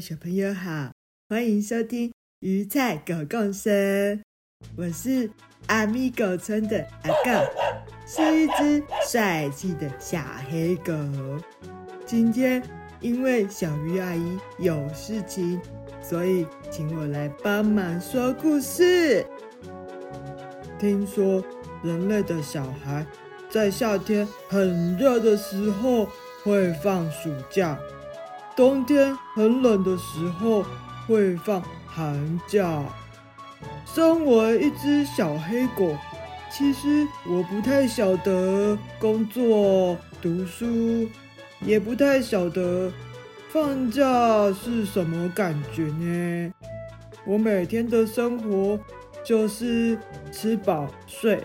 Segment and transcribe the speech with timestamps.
[0.00, 0.90] 小朋友好，
[1.28, 2.08] 欢迎收听
[2.40, 3.72] 《鱼菜狗共生》，
[4.76, 5.28] 我是
[5.66, 7.30] 阿咪狗村的阿狗，
[8.06, 10.92] 是一只帅气的小黑狗。
[12.06, 12.62] 今天
[13.00, 15.60] 因为小鱼阿姨有事情，
[16.02, 19.24] 所以请我来帮忙说故事。
[20.78, 21.44] 听说
[21.82, 23.06] 人类的小孩
[23.50, 26.08] 在夏天很热的时候
[26.42, 27.78] 会放暑假。
[28.54, 30.64] 冬天很冷的时候
[31.06, 32.82] 会放寒假。
[33.86, 35.96] 身为一只小黑狗，
[36.50, 41.08] 其实我不太晓得工作、读书，
[41.60, 42.92] 也不太晓得
[43.50, 44.02] 放假
[44.52, 46.52] 是什么感觉呢。
[47.24, 48.78] 我每天的生活
[49.24, 49.96] 就是
[50.30, 51.40] 吃饱睡，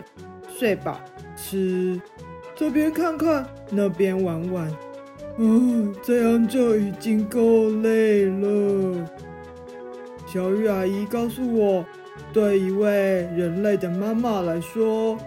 [0.50, 1.00] 睡饱
[1.36, 2.02] 吃，
[2.56, 4.87] 这边看看，那边玩玩。
[5.40, 9.08] 嗯，这样就已经够累了。
[10.26, 11.86] 小玉阿姨告诉我，
[12.34, 12.90] 对一位
[13.36, 15.18] 人类的妈妈来说，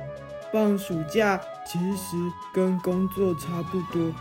[0.53, 2.17] 放暑假其实
[2.53, 4.13] 跟工作差不多，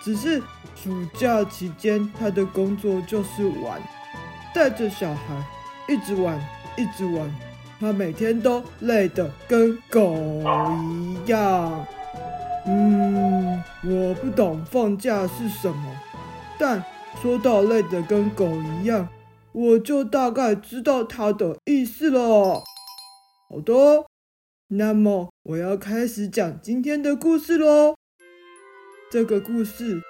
[0.00, 0.40] 只是
[0.76, 3.82] 暑假期间她的工作就是玩，
[4.54, 5.44] 带着小孩
[5.88, 6.40] 一直玩，
[6.76, 7.28] 一直玩，
[7.80, 10.14] 她每天都累得跟狗
[10.92, 11.84] 一样。
[12.66, 15.96] 嗯，我不懂放假是什么，
[16.58, 16.82] 但
[17.20, 19.08] 说到累得跟狗一样，
[19.52, 22.62] 我就大概知道它的意思了。
[23.50, 24.06] 好的，
[24.68, 27.94] 那么我要开始讲今天的故事喽。
[29.10, 30.00] 这个故事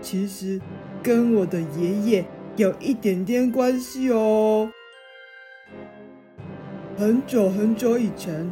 [0.00, 0.60] 其实
[1.02, 2.24] 跟我的爷爷
[2.56, 4.70] 有一点点关系哦。
[6.96, 8.48] 很久很久以前，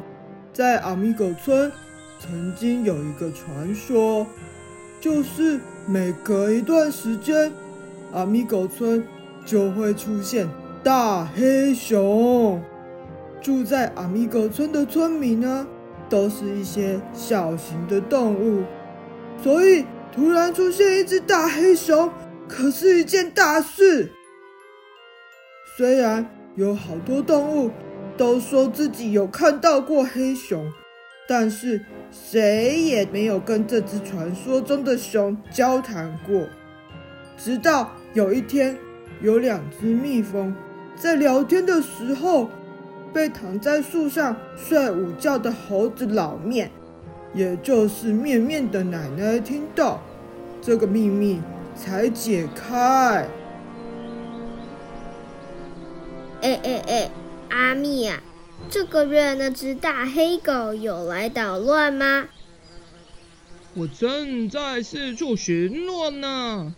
[0.53, 1.71] 在阿米狗村。
[2.23, 4.25] 曾经有一个传说，
[5.01, 7.53] 就是每隔一段时间，
[8.13, 9.05] 阿米狗村
[9.45, 10.49] 就会出现
[10.85, 12.63] 大黑熊。
[13.41, 15.67] 住在阿米狗村的村民呢，
[16.09, 18.63] 都是一些小型的动物，
[19.43, 19.85] 所以
[20.15, 22.09] 突然出现一只大黑熊，
[22.47, 24.13] 可是一件大事。
[25.77, 26.25] 虽然
[26.55, 27.69] 有好多动物
[28.17, 30.73] 都说自己有看到过黑熊。
[31.29, 36.47] 但是谁也没有跟这只传说中的熊交谈过。
[37.39, 38.77] 直到有一天，
[39.21, 40.55] 有两只蜜蜂
[40.97, 42.49] 在聊天的时候，
[43.13, 46.71] 被躺在树上睡午觉的猴子老面，
[47.35, 50.01] 也就是面面的奶奶听到，
[50.61, 51.41] 这个秘密
[51.75, 53.27] 才解开。
[56.43, 57.11] 哎哎哎，
[57.51, 58.21] 阿咪呀！
[58.71, 62.29] 这个月那只大黑狗有来捣乱吗？
[63.75, 66.75] 我正在四处巡逻呢。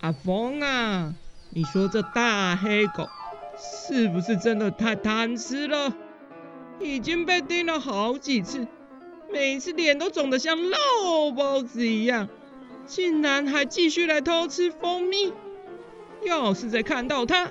[0.00, 1.14] 阿峰啊，
[1.50, 3.08] 你说这大黑狗
[3.56, 5.96] 是不是真的太贪吃了？
[6.80, 8.66] 已经被叮了好几次，
[9.32, 12.28] 每次脸都肿得像肉包子一样，
[12.86, 15.32] 竟然还继续来偷吃蜂蜜。
[16.24, 17.50] 要是再看到它，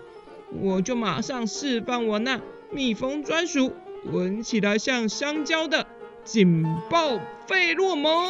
[0.62, 2.42] 我就马上释放我那。
[2.73, 3.73] 蜜蜂专属，
[4.05, 5.85] 闻起来像香蕉的
[6.23, 8.25] 警报费洛蒙，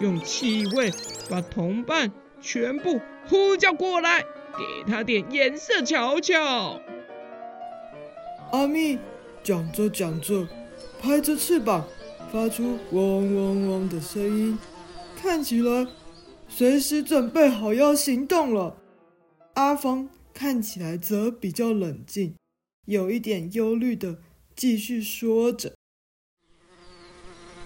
[0.00, 0.92] 用气味
[1.28, 6.80] 把同伴全部呼叫过来，给他点颜色瞧瞧。
[8.52, 8.96] 阿咪
[9.42, 10.46] 讲着讲着，
[11.00, 11.84] 拍着翅膀，
[12.30, 14.56] 发出嗡嗡嗡的声音，
[15.20, 15.84] 看起来
[16.46, 18.76] 随时准备好要行动了。
[19.54, 22.36] 阿峰看起来则比较冷静。
[22.86, 24.18] 有一点忧虑的
[24.54, 25.74] 继续说着：“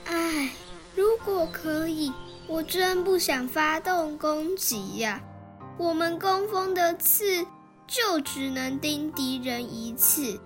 [0.06, 0.50] 哎，
[0.96, 2.10] 如果可以，
[2.46, 5.22] 我真不想发动攻击呀。
[5.76, 7.46] 我们工蜂的刺
[7.86, 10.40] 就只能叮敌人一次，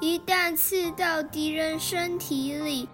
[0.00, 2.88] 一旦刺到敌人身体里，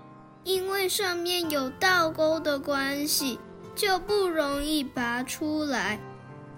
[0.44, 3.38] 因为上面有倒钩的关系，
[3.74, 5.98] 就不容易拔出来。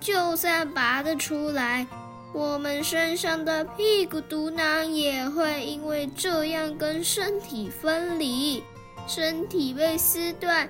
[0.00, 1.86] 就算拔得出来。”
[2.34, 8.60] 我们身上的屁股毒囊也会因为这样跟身体分离，
[9.06, 10.68] 身体被撕断，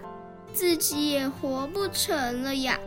[0.53, 2.79] 自己也活不成了呀。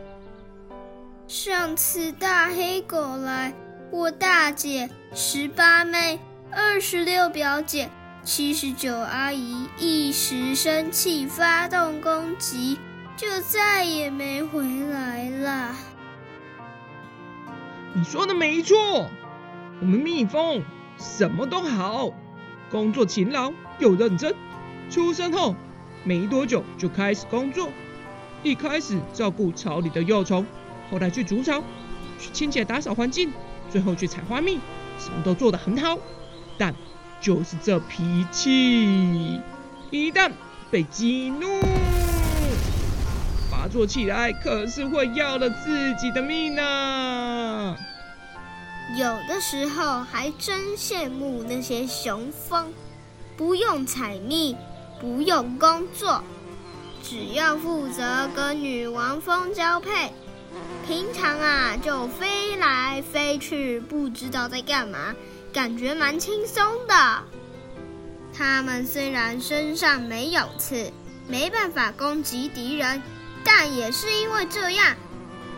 [1.26, 3.52] 上次大黑狗来，
[3.90, 6.20] 我大姐、十八妹、
[6.52, 7.90] 二十六表姐、
[8.22, 12.78] 七十九阿姨一时生气发动攻击，
[13.16, 15.74] 就再也没回来了。
[17.94, 19.08] 你说的没错，
[19.80, 20.62] 我们蜜蜂
[20.98, 22.10] 什么都好，
[22.70, 24.34] 工作勤劳又认真。
[24.90, 25.54] 出生后
[26.04, 27.70] 没多久就开始工作，
[28.42, 30.46] 一开始照顾巢里的幼虫，
[30.90, 31.62] 后来去筑巢，
[32.18, 33.32] 去清洁打扫环境，
[33.70, 34.60] 最后去采花蜜，
[34.98, 35.98] 什么都做得很好。
[36.56, 36.74] 但
[37.20, 39.40] 就是这脾气，
[39.90, 40.30] 一旦
[40.70, 41.46] 被激怒，
[43.68, 47.76] 做起来可是会要了自己的命呢。
[48.96, 52.72] 有的时候还真羡慕那些雄蜂，
[53.36, 54.56] 不用采蜜。
[55.00, 56.24] 不用工作，
[57.04, 60.12] 只要负责跟女王蜂交配，
[60.88, 65.14] 平常啊就飞来飞去，不知道在干嘛，
[65.52, 67.22] 感觉蛮轻松的。
[68.36, 70.90] 它们虽然身上没有刺，
[71.28, 73.00] 没办法攻击敌人，
[73.50, 74.94] 但也是因为这样，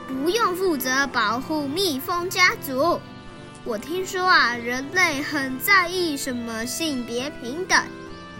[0.07, 3.01] 不用负责保护蜜蜂家族。
[3.65, 7.83] 我听说啊，人类很在意什么性别平等。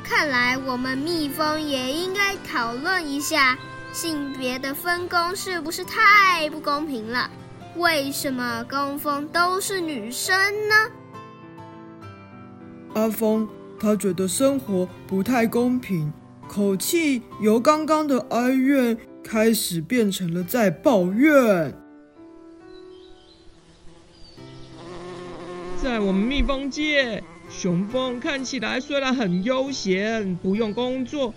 [0.05, 3.59] 看来我们蜜蜂也应该讨论一下
[3.93, 7.29] 性别的分工是不是太不公平了？
[7.75, 10.39] 为什么工蜂都是女生
[10.69, 10.75] 呢？
[12.95, 13.49] 阿峰
[13.81, 16.13] 他觉得生活不太公平，
[16.47, 21.75] 口气由刚刚的哀怨开始变成了在抱怨。
[25.83, 27.23] 在我们蜜蜂界。
[27.53, 31.35] 雄蜂看起来虽然很悠闲，不用工作，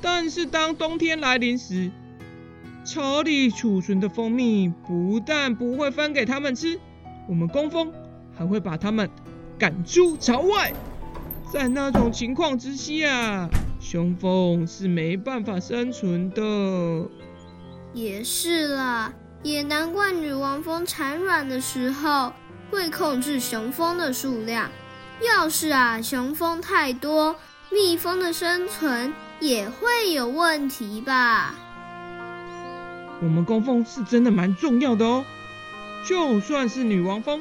[0.00, 1.88] 但是当冬天来临时，
[2.84, 6.80] 巢里储存的蜂蜜不但不会分给他们吃，
[7.28, 7.92] 我们工蜂
[8.36, 9.08] 还会把他们
[9.56, 10.72] 赶出巢外。
[11.52, 13.48] 在那种情况之下，
[13.82, 16.40] 雄蜂是没办法生存的。
[17.92, 19.12] 也是啦，
[19.42, 22.32] 也难怪女王蜂产卵的时候
[22.70, 24.70] 会控制雄蜂的数量。
[25.20, 27.34] 要是啊，雄蜂太多，
[27.72, 31.54] 蜜蜂的生存也会有问题吧？
[33.20, 35.24] 我们工蜂是真的蛮重要的哦，
[36.08, 37.40] 就算是女王蜂，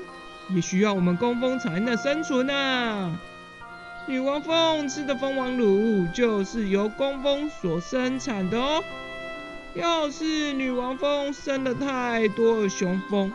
[0.49, 3.19] 也需要我们工蜂才能生存啊。
[4.11, 8.83] 女王蜂吃的蜂王乳就是由工蜂所生产的哦。
[9.73, 13.31] 要是女王蜂生了太多雄蜂，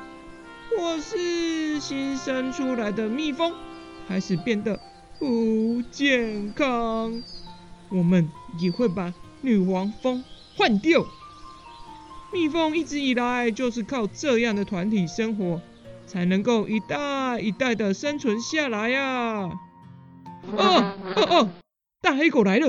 [0.68, 3.54] 或是新生出来的蜜蜂，
[4.06, 4.78] 开始变得
[5.18, 7.22] 不健康，
[7.88, 10.22] 我们也会把女王蜂
[10.58, 11.06] 换掉。
[12.34, 15.62] 蜜蜂一直以来就是靠这样的团体生活，
[16.06, 19.50] 才能够一代一代的生存下来呀、啊。
[20.52, 21.48] 哦哦哦！
[22.00, 22.68] 大黑狗来了，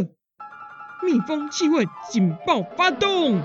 [1.03, 3.39] 蜜蜂气味警报发动，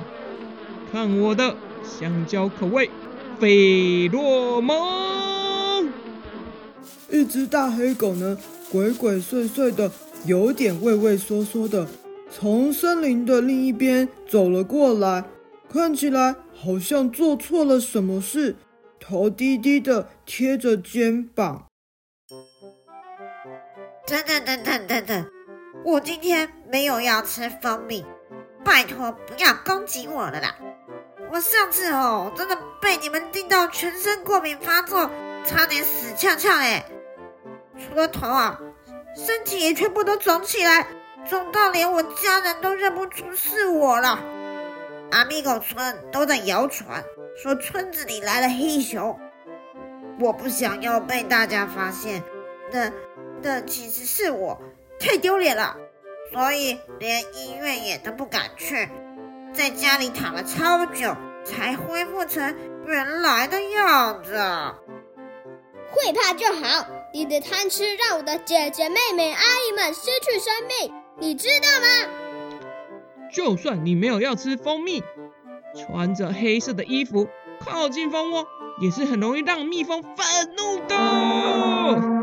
[0.91, 2.91] 看我的香蕉口味
[3.39, 5.91] 费洛蒙。
[7.11, 8.39] 一只大黑狗呢，
[8.71, 9.91] 鬼鬼祟祟的，
[10.25, 11.87] 有点畏畏缩缩的，
[12.31, 15.25] 从森林的另一边走了过来，
[15.69, 18.57] 看起来好像做错了什么事，
[18.99, 21.67] 头低低的贴着肩膀。
[24.07, 25.31] 等等等等等等，
[25.85, 28.05] 我今天没有要吃蜂蜜，
[28.65, 30.57] 拜托不要攻击我了啦！
[31.31, 35.09] 我上次哦，真的被你们叮到全身过敏发作，
[35.47, 36.85] 差点死翘翘哎。
[37.79, 38.59] 除了头啊，
[39.17, 40.87] 身体也全部都肿起来，
[41.31, 44.19] 肿到连我家人都认不出是我了。
[45.13, 47.05] 阿米狗村都在谣传
[47.41, 49.19] 说村子里来了黑熊，
[50.19, 52.23] 我不想要被大家发现，
[52.73, 52.91] 那
[53.43, 54.61] 但其实是我，
[55.01, 55.77] 太丢脸了，
[56.33, 58.89] 所以连医院也都不敢去，
[59.53, 62.57] 在家里躺了超久，才恢复成
[62.87, 64.33] 原来的样子。
[65.91, 66.87] 会怕就好。
[67.13, 72.11] 你的贪吃让我的姐姐、妹妹、阿姨们失去生命，你知道吗？
[73.31, 75.03] 就算你没有要吃蜂蜜，
[75.75, 77.29] 穿着黑色的衣服
[77.61, 78.47] 靠近蜂窝，
[78.81, 82.22] 也是很容易让蜜蜂愤怒的。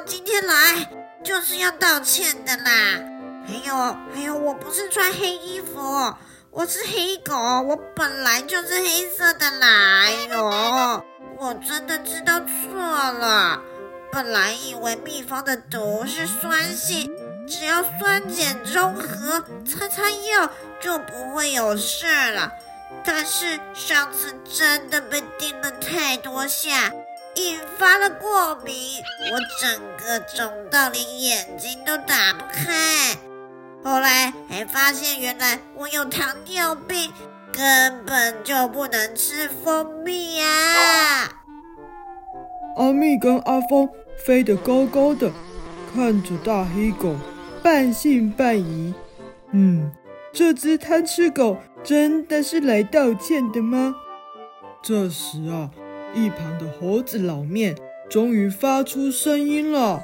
[0.00, 0.90] 今天来
[1.24, 3.00] 就是要道歉的啦。
[3.46, 3.74] 还有
[4.12, 6.14] 还有，我不是穿黑衣服，
[6.50, 10.04] 我是黑狗，我本来就是黑色的啦。
[10.04, 11.04] 哎呦。
[11.38, 13.60] 我真的知道错了，
[14.10, 17.12] 本来以为蜜蜂的毒是酸性，
[17.46, 20.50] 只要酸碱中和，擦擦药
[20.80, 22.50] 就不会有事了。
[23.04, 26.90] 但是上次真的被叮了太多下，
[27.36, 28.74] 引发了过敏，
[29.30, 33.16] 我整个肿到连眼睛都打不开。
[33.84, 37.12] 后来还发现，原来我有糖尿病，
[37.52, 41.30] 根本就不能吃蜂蜜啊！
[42.76, 43.88] 阿密跟阿峰
[44.24, 45.30] 飞得高高的，
[45.94, 47.14] 看着大黑狗，
[47.62, 48.94] 半信半疑。
[49.52, 49.92] 嗯，
[50.32, 53.94] 这只贪吃狗真的是来道歉的吗？
[54.82, 55.70] 这时啊，
[56.16, 57.76] 一旁的猴子老面
[58.08, 60.02] 终于发出声音了。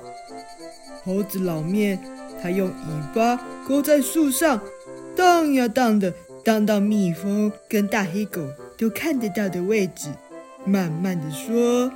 [1.02, 1.98] 猴子老面，
[2.40, 4.60] 他用尾巴勾在树上，
[5.16, 6.12] 荡呀荡的，
[6.44, 10.10] 荡到蜜蜂跟大黑狗都看得到的位置，
[10.66, 11.90] 慢慢的说：“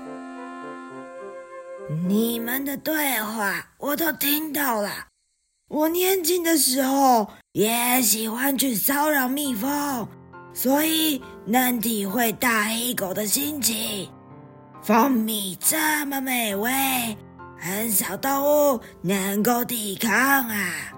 [2.09, 5.09] 你们的对话我都听到了。
[5.69, 10.09] 我年轻的时候也喜欢去骚扰蜜蜂，
[10.55, 14.11] 所以能体会大黑狗的心情。
[14.83, 16.71] 蜂蜜这么美味。”
[17.59, 20.93] 很少动物能够抵抗啊！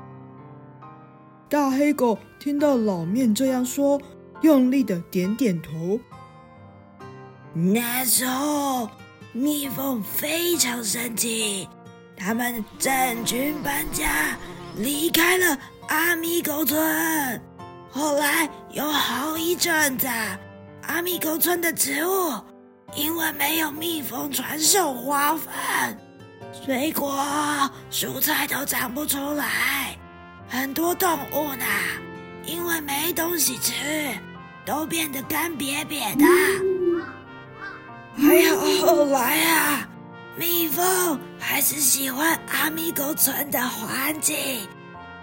[1.49, 3.99] 大黑狗听到老面这样说，
[4.43, 5.99] 用力的点点头。
[7.55, 8.91] 那时候，
[9.33, 11.69] 蜜蜂非常生气，
[12.17, 14.37] 他们整群搬家，
[14.77, 17.41] 离开了阿米狗村。
[17.91, 20.07] 后来有好一阵子，
[20.83, 22.33] 阿米狗村的植物
[22.95, 25.53] 因为没有蜜蜂传授花粉。
[26.65, 27.19] 水果、
[27.91, 29.97] 蔬菜都长不出来，
[30.49, 31.65] 很多动物呢，
[32.45, 33.73] 因为没东西吃，
[34.65, 36.25] 都变得干瘪瘪的。
[38.17, 39.89] 还有后来啊，
[40.37, 44.37] 蜜蜂还是喜欢阿米狗村的环境，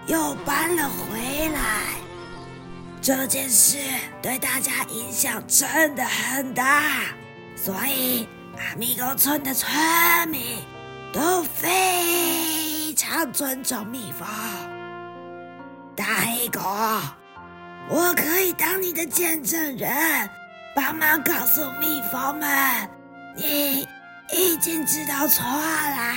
[0.08, 2.05] 又搬了回来。
[3.06, 3.78] 这件事
[4.20, 7.04] 对大家影响真的很大，
[7.56, 9.72] 所以阿密狗村的村
[10.30, 10.58] 民。
[11.14, 14.28] 都非常尊重蜜蜂。
[15.96, 16.60] 大黑狗，
[17.90, 20.30] 我可以当你的见证人，
[20.76, 22.90] 帮忙告诉蜜蜂们，
[23.38, 23.88] 你
[24.34, 26.16] 已经知道错了。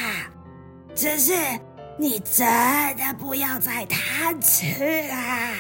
[0.97, 1.35] 只是
[1.99, 2.45] 你真
[2.97, 4.65] 的不要再贪吃
[5.11, 5.53] 啊！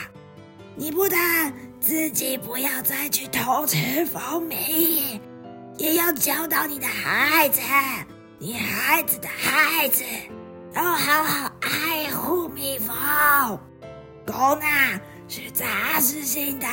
[0.80, 5.20] 你不但自己不要再去偷吃蜂蜜，
[5.76, 7.60] 也要教导你的孩子。
[8.38, 10.04] 你孩子的孩子
[10.72, 12.94] 都好好爱护蜜蜂。
[14.24, 14.66] 狗呢
[15.26, 16.66] 是杂食性的，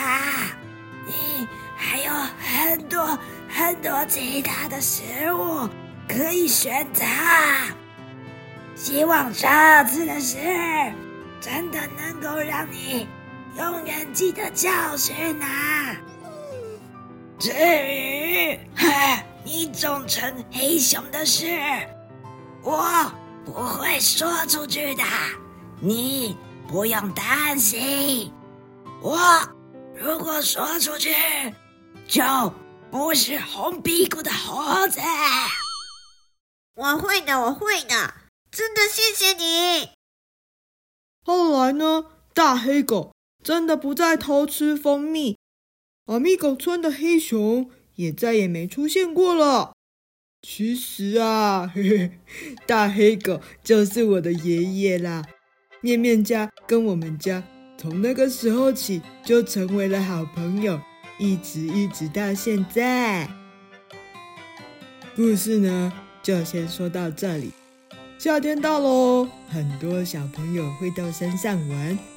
[1.08, 3.18] 你还有很多
[3.50, 5.02] 很多其他的食
[5.34, 5.68] 物
[6.08, 7.04] 可以选择。
[8.76, 9.48] 希望这
[9.86, 10.38] 次的事
[11.42, 13.08] 真的能够让你
[13.56, 15.96] 永远记得教训啊！
[17.40, 18.60] 至于，
[19.44, 21.48] 你忠诚黑熊的事，
[22.62, 23.12] 我
[23.46, 25.04] 不会说出去的，
[25.80, 28.34] 你不用担心。
[29.02, 29.18] 我
[29.96, 31.16] 如果说出去，
[32.08, 32.22] 就
[32.92, 35.00] 不是红屁股的猴子。
[36.76, 38.14] 我会的，我会的，
[38.52, 39.92] 真的谢谢你。
[41.24, 42.06] 后来呢？
[42.34, 43.15] 大黑狗
[43.46, 45.38] 真的不再偷吃蜂蜜，
[46.08, 47.70] 阿密狗村的黑熊。
[47.96, 49.72] 也再也没出现过了。
[50.42, 52.12] 其实啊，嘿嘿，
[52.68, 55.24] 大黑狗就是我的爷爷啦。
[55.80, 57.42] 面面家跟我们家
[57.78, 60.78] 从那个时候起就成为了好朋友，
[61.18, 63.30] 一直一直到现在。
[65.16, 67.54] 故事呢，就先说到这里。
[68.20, 72.15] 夏天到喽，很多小朋友会到山上玩。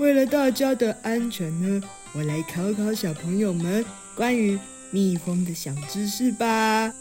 [0.00, 3.84] 为了大家的安全呢，我来考考小朋友们
[4.16, 4.58] 关于。
[4.92, 6.92] 蜜蜂的小知识吧。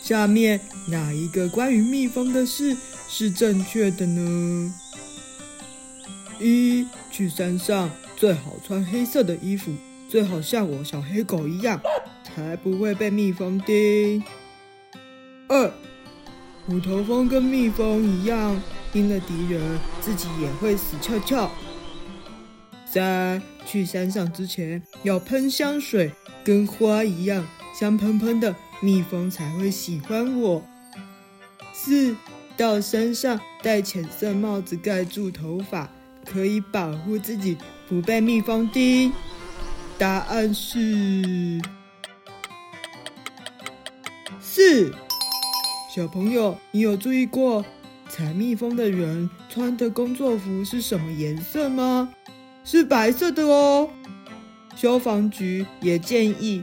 [0.00, 2.76] 下面哪一个关于蜜蜂的事
[3.08, 4.72] 是正确的呢？
[6.38, 9.72] 一，去山上最好穿黑色的衣服，
[10.08, 11.80] 最好像我小黑狗一样，
[12.22, 14.22] 才不会被蜜蜂叮。
[15.48, 15.72] 二，
[16.66, 19.60] 虎头蜂跟蜜蜂一样，叮了敌人，
[20.00, 21.50] 自己也会死翘翘。
[22.94, 26.12] 三，去山上之前要喷香水。
[26.44, 27.44] 跟花一样
[27.76, 30.62] 香喷喷的，蜜蜂才会喜欢我。
[31.72, 32.14] 四，
[32.56, 35.90] 到山上戴浅色帽子盖住头发，
[36.24, 37.58] 可以保护自己
[37.88, 39.12] 不被蜜蜂叮。
[39.98, 41.60] 答案是
[44.40, 44.94] 四。
[45.92, 47.64] 小朋友，你有注意过
[48.08, 52.14] 采蜜蜂的人穿的工作服是什么颜色吗？
[52.64, 53.88] 是白色的哦。
[54.74, 56.62] 消防局也建议，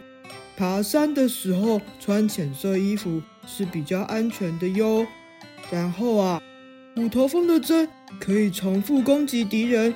[0.58, 5.08] 爬山的时候穿浅色衣服是比较安全的哟。
[5.72, 6.42] 然后啊，
[6.96, 7.88] 虎头蜂的针
[8.20, 9.96] 可以重复攻击敌人，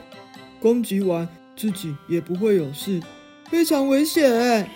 [0.61, 3.01] 攻击完自己也不会有事，
[3.49, 4.69] 非常危险。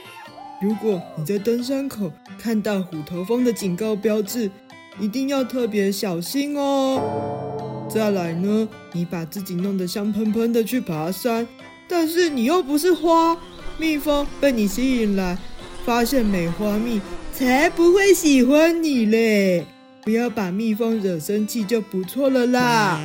[0.62, 4.52] 如果你在登山口看到虎头蜂的警告标志，
[5.00, 7.69] 一定要特别小心哦。
[7.90, 11.48] 再来呢，你把自己弄得香喷喷的去爬山，
[11.88, 13.36] 但是你又不是花，
[13.80, 15.36] 蜜蜂被你吸引来，
[15.84, 17.02] 发现美花蜜
[17.34, 19.66] 才不会喜欢你嘞。
[20.04, 23.02] 不要把蜜蜂惹生气就不错了啦。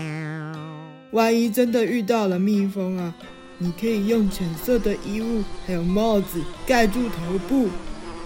[1.12, 3.14] 万一真的遇到了蜜蜂啊！
[3.56, 7.68] 你可以用浅色的衣物，还有帽子盖住头部，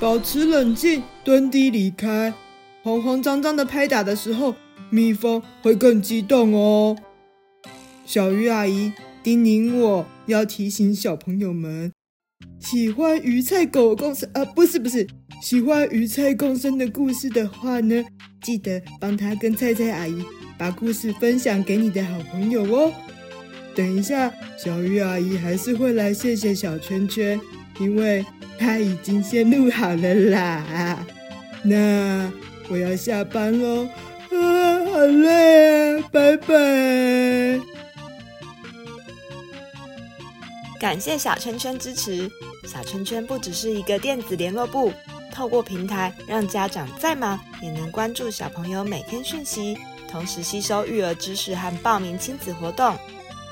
[0.00, 2.34] 保持冷静，蹲低离开。
[2.82, 4.54] 慌慌张张的拍打的时候，
[4.90, 6.96] 蜜蜂会更激动哦。
[8.04, 8.92] 小鱼阿姨
[9.22, 11.92] 叮咛我要提醒小朋友们，
[12.58, 15.06] 喜欢鱼菜狗共生啊，不是不是，
[15.42, 18.04] 喜欢鱼菜共生的故事的话呢，
[18.42, 20.22] 记得帮他跟菜菜阿姨
[20.56, 22.92] 把故事分享给你的好朋友哦。
[23.74, 27.38] 等一下，小鱼阿姨还是会来谢谢小圈圈，
[27.78, 28.24] 因为
[28.58, 31.06] 她已经先录好了啦。
[31.62, 32.32] 那
[32.68, 33.84] 我要下班喽，
[34.32, 37.60] 啊，好累啊，拜拜。
[40.80, 42.30] 感谢小圈圈支持，
[42.66, 44.92] 小圈圈不只是一个电子联络簿，
[45.32, 49.76] 透过平台让家长再忙也能关注小朋友每天讯息，
[50.10, 52.96] 同时吸收育儿知识和报名亲子活动。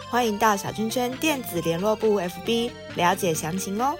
[0.08, 3.96] 欢迎到小圈圈电子联络簿 FB 了解详情哦。